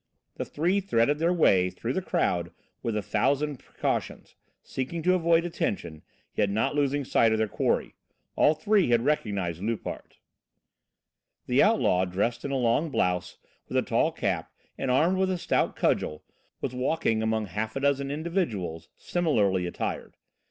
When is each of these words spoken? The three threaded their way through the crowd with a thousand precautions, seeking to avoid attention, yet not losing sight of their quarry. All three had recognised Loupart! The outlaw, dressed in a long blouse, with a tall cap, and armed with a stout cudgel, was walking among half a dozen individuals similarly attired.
The 0.37 0.45
three 0.45 0.79
threaded 0.79 1.19
their 1.19 1.31
way 1.31 1.69
through 1.69 1.93
the 1.93 2.01
crowd 2.01 2.49
with 2.81 2.97
a 2.97 3.03
thousand 3.03 3.57
precautions, 3.59 4.33
seeking 4.63 5.03
to 5.03 5.13
avoid 5.13 5.45
attention, 5.45 6.01
yet 6.33 6.49
not 6.49 6.73
losing 6.73 7.05
sight 7.05 7.31
of 7.31 7.37
their 7.37 7.47
quarry. 7.47 7.93
All 8.35 8.55
three 8.55 8.89
had 8.89 9.05
recognised 9.05 9.61
Loupart! 9.61 10.17
The 11.45 11.61
outlaw, 11.61 12.05
dressed 12.05 12.43
in 12.43 12.49
a 12.49 12.55
long 12.57 12.89
blouse, 12.89 13.37
with 13.67 13.77
a 13.77 13.83
tall 13.83 14.11
cap, 14.11 14.51
and 14.75 14.89
armed 14.89 15.19
with 15.19 15.29
a 15.29 15.37
stout 15.37 15.75
cudgel, 15.75 16.23
was 16.61 16.73
walking 16.73 17.21
among 17.21 17.45
half 17.45 17.75
a 17.75 17.79
dozen 17.79 18.09
individuals 18.09 18.89
similarly 18.97 19.67
attired. 19.67 20.15